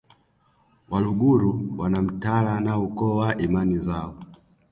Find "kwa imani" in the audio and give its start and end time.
3.15-3.79